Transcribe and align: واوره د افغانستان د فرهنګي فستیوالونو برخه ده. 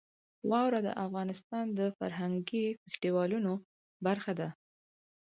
واوره 0.49 0.79
د 0.87 0.89
افغانستان 1.05 1.65
د 1.79 1.81
فرهنګي 1.97 2.65
فستیوالونو 2.81 3.53
برخه 4.05 4.31
ده. 4.39 4.49